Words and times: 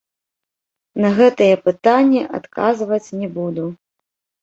На 1.05 1.11
гэтыя 1.19 1.61
пытанні 1.69 2.25
адказваць 2.41 3.03
не 3.23 3.33
буду. 3.41 3.73